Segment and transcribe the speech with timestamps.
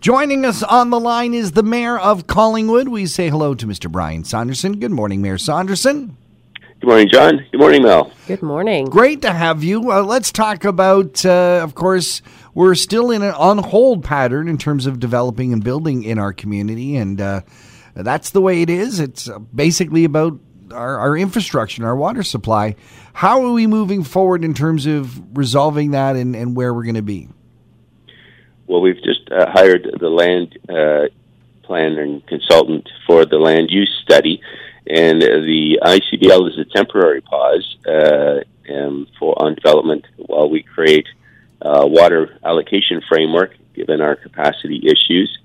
[0.00, 2.88] Joining us on the line is the Mayor of Collingwood.
[2.88, 3.92] We say hello to Mr.
[3.92, 4.80] Brian Saunderson.
[4.80, 6.16] Good morning, Mayor Saunderson.
[6.80, 7.44] Good morning, John.
[7.52, 8.10] Good morning, Mel.
[8.26, 8.86] Good morning.
[8.86, 9.92] Great to have you.
[9.92, 12.22] Uh, let's talk about, uh, of course,
[12.54, 16.32] we're still in an on hold pattern in terms of developing and building in our
[16.32, 17.42] community, and uh,
[17.94, 19.00] that's the way it is.
[19.00, 20.40] It's uh, basically about
[20.72, 22.74] our, our infrastructure and our water supply.
[23.12, 26.94] How are we moving forward in terms of resolving that and, and where we're going
[26.94, 27.28] to be?
[28.70, 31.08] Well, we've just uh, hired the land uh,
[31.64, 34.40] planner and consultant for the land use study,
[34.86, 40.62] and uh, the ICBL is a temporary pause uh, um, for on development while we
[40.62, 41.08] create
[41.62, 45.36] a water allocation framework given our capacity issues.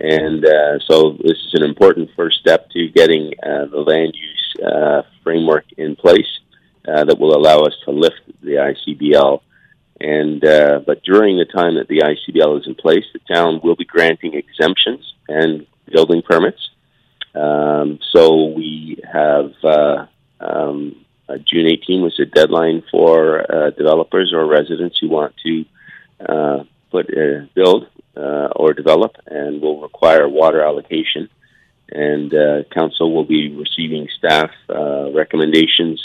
[0.00, 4.56] And uh, so this is an important first step to getting uh, the land use
[4.60, 6.40] uh, framework in place
[6.88, 9.40] uh, that will allow us to lift the ICBL.
[10.02, 13.76] And uh, but during the time that the ICBL is in place, the town will
[13.76, 16.58] be granting exemptions and building permits.
[17.36, 20.06] Um, so we have uh,
[20.40, 25.64] um, uh, June 18 was the deadline for uh, developers or residents who want to
[26.28, 27.86] uh, put uh, build
[28.56, 31.28] or develop, and will require water allocation.
[31.90, 32.32] And
[32.70, 36.00] council will be receiving staff recommendations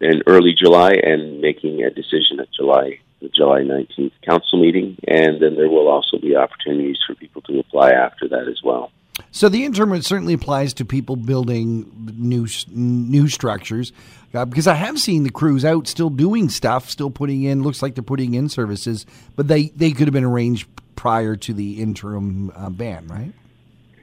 [0.00, 5.42] in early July and making a decision at July the July 19th council meeting, and
[5.42, 8.92] then there will also be opportunities for people to apply after that as well.
[9.32, 13.92] So the interim certainly applies to people building new new structures,
[14.32, 17.64] uh, because I have seen the crews out still doing stuff, still putting in.
[17.64, 21.52] Looks like they're putting in services, but they they could have been arranged prior to
[21.52, 23.32] the interim uh, ban, right?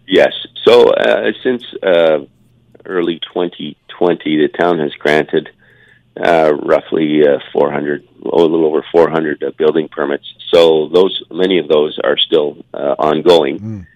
[0.05, 0.33] Yes.
[0.65, 2.25] So uh, since uh,
[2.85, 5.49] early 2020, the town has granted
[6.17, 10.25] uh, roughly uh, 400, a little over 400 uh, building permits.
[10.53, 13.59] So those, many of those are still uh, ongoing.
[13.59, 13.87] Mm.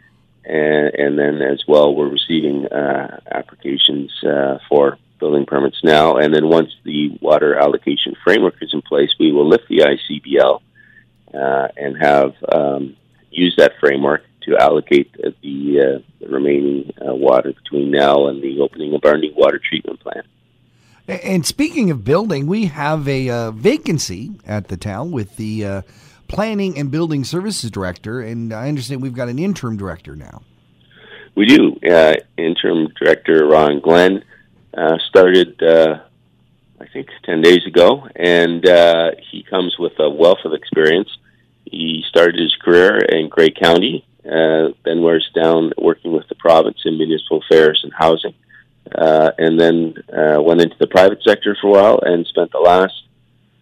[0.45, 6.17] And, and then as well, we're receiving uh, applications uh, for building permits now.
[6.17, 10.61] And then once the water allocation framework is in place, we will lift the ICBL
[11.33, 12.95] uh, and have um,
[13.29, 18.59] use that framework to allocate the, uh, the remaining uh, water between now and the
[18.61, 20.25] opening of our new water treatment plant.
[21.09, 25.81] And speaking of building, we have a uh, vacancy at the town with the uh,
[26.27, 30.43] planning and building services director, and I understand we've got an interim director now.
[31.33, 31.79] We do.
[31.83, 34.23] Uh, interim director Ron Glenn
[34.77, 35.99] uh, started, uh,
[36.79, 41.09] I think, ten days ago, and uh, he comes with a wealth of experience.
[41.65, 46.99] He started his career in Grey County, then was down working with the province in
[46.99, 48.35] municipal affairs and housing
[48.99, 52.59] uh, and then uh, went into the private sector for a while and spent the
[52.59, 52.93] last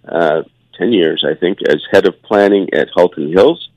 [0.08, 0.42] uh,
[0.78, 3.70] 10 years, I think, as head of planning at Halton Hills,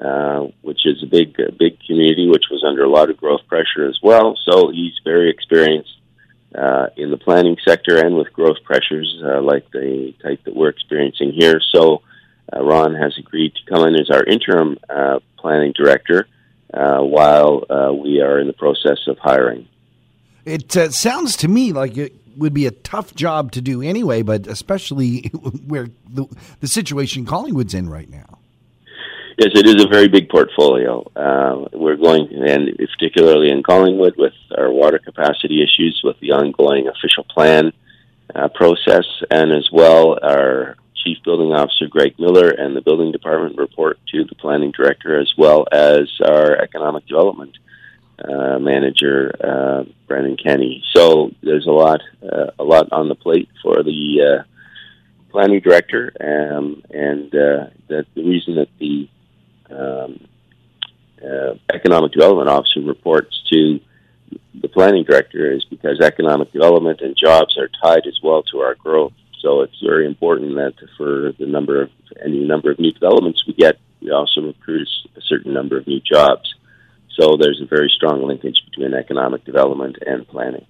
[0.00, 3.40] uh, which is a big, a big community which was under a lot of growth
[3.48, 4.38] pressure as well.
[4.48, 5.96] So he's very experienced
[6.54, 10.68] uh, in the planning sector and with growth pressures uh, like the type that we're
[10.68, 11.60] experiencing here.
[11.72, 12.02] So
[12.52, 16.28] uh, Ron has agreed to come in as our interim uh, planning director
[16.72, 19.68] uh, while uh, we are in the process of hiring.
[20.44, 24.22] It uh, sounds to me like it would be a tough job to do anyway,
[24.22, 25.28] but especially
[25.66, 26.26] where the,
[26.60, 28.38] the situation Collingwood's in right now.
[29.38, 31.00] Yes, it is a very big portfolio.
[31.16, 36.88] Uh, we're going, and particularly in Collingwood, with our water capacity issues, with the ongoing
[36.88, 37.72] official plan
[38.34, 43.56] uh, process, and as well our Chief Building Officer Greg Miller and the Building Department
[43.56, 47.56] report to the Planning Director, as well as our Economic Development
[48.24, 50.82] uh, manager uh, Brendan Kenny.
[50.94, 54.42] So there's a lot uh, a lot on the plate for the uh,
[55.30, 59.08] planning director, um, and uh, that the reason that the
[59.70, 60.26] um,
[61.22, 63.80] uh, economic development officer reports to
[64.60, 68.74] the planning director is because economic development and jobs are tied as well to our
[68.74, 69.12] growth.
[69.40, 71.90] So it's very important that for the number of
[72.24, 76.00] any number of new developments we get, we also recruit a certain number of new
[76.00, 76.54] jobs.
[77.18, 80.66] So there's a very strong linkage between economic development and planning.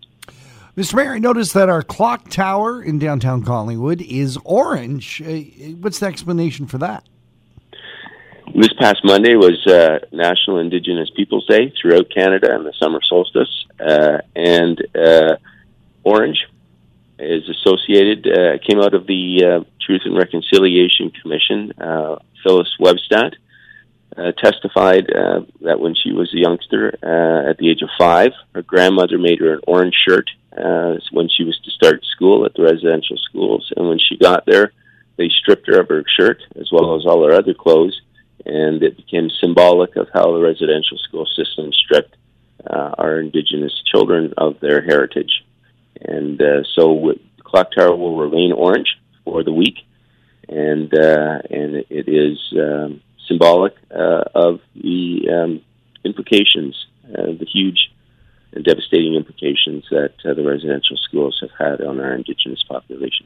[0.77, 0.95] Mr.
[0.95, 5.21] Mayor, I noticed that our clock tower in downtown Collingwood is orange.
[5.21, 5.41] Uh,
[5.81, 7.05] what's the explanation for that?
[8.55, 13.67] This past Monday was uh, National Indigenous Peoples Day throughout Canada and the summer solstice.
[13.79, 15.37] Uh, and uh,
[16.03, 16.47] orange
[17.19, 21.73] is associated, uh, came out of the uh, Truth and Reconciliation Commission,
[22.43, 23.35] Phyllis Webstad
[24.17, 28.33] uh, testified uh, that when she was a youngster, uh, at the age of five,
[28.55, 32.55] her grandmother made her an orange shirt uh, when she was to start school at
[32.55, 33.73] the residential schools.
[33.77, 34.73] And when she got there,
[35.17, 38.01] they stripped her of her shirt as well as all her other clothes
[38.47, 42.17] and it became symbolic of how the residential school system stripped
[42.69, 45.45] uh, our Indigenous children of their heritage.
[46.01, 49.79] And uh, so the clock tower will remain orange for the week,
[50.49, 55.53] and uh, and it is um, symbolic uh, of the um,
[56.05, 56.75] implications,
[57.17, 57.81] uh, the huge
[58.53, 63.25] and devastating implications that uh, the residential schools have had on our Indigenous population.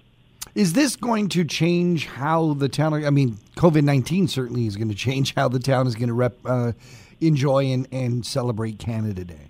[0.55, 2.93] Is this going to change how the town?
[3.05, 6.15] I mean, COVID nineteen certainly is going to change how the town is going to
[6.15, 6.73] rep, uh,
[7.21, 9.47] enjoy and, and celebrate Canada Day.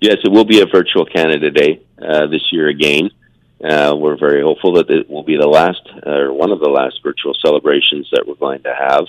[0.00, 3.10] Yes, it will be a virtual Canada Day uh, this year again.
[3.62, 7.02] Uh, we're very hopeful that it will be the last or one of the last
[7.02, 9.04] virtual celebrations that we're going to have,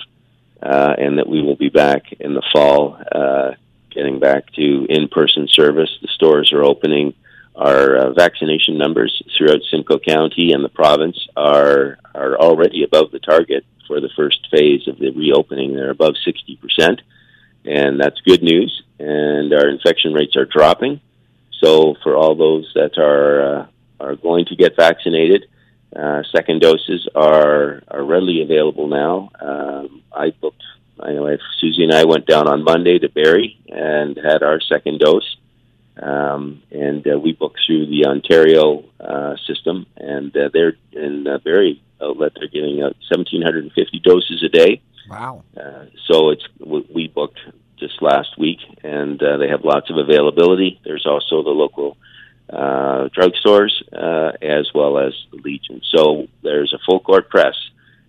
[0.62, 3.52] uh, and that we will be back in the fall, uh,
[3.90, 5.90] getting back to in-person service.
[6.02, 7.14] The stores are opening.
[7.54, 13.20] Our uh, vaccination numbers throughout Simcoe County and the province are are already above the
[13.20, 15.74] target for the first phase of the reopening.
[15.74, 17.00] They're above sixty percent,
[17.64, 18.82] and that's good news.
[18.98, 21.00] And our infection rates are dropping.
[21.62, 23.66] So for all those that are uh,
[24.02, 25.46] are going to get vaccinated.
[25.94, 29.30] Uh, second doses are are readily available now.
[29.40, 30.62] Um, I booked.
[31.00, 35.00] I know Susie and I went down on Monday to Barrie and had our second
[35.00, 35.36] dose,
[36.00, 41.38] um, and uh, we booked through the Ontario uh, system, and uh, they're in uh,
[41.38, 42.32] Barrie outlet.
[42.36, 44.80] They're giving out 1,750 doses a day.
[45.10, 45.44] Wow!
[45.56, 47.40] Uh, so it's we booked
[47.78, 50.80] just last week, and uh, they have lots of availability.
[50.84, 51.96] There's also the local
[52.52, 55.80] uh, drugstores uh, as well as the Legion.
[55.84, 57.54] So there's a full court press,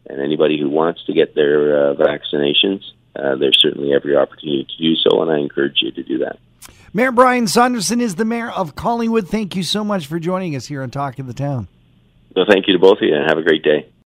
[0.07, 2.83] and anybody who wants to get their uh, vaccinations,
[3.15, 6.39] uh, there's certainly every opportunity to do so, and I encourage you to do that.
[6.93, 9.27] Mayor Brian Saunderson is the mayor of Collingwood.
[9.27, 11.67] Thank you so much for joining us here on Talk of the Town.
[12.35, 13.87] Well, thank you to both of you, and have a great day.